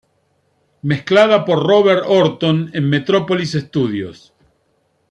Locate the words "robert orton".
1.67-2.71